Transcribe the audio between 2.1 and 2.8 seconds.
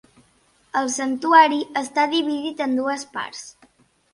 dividit en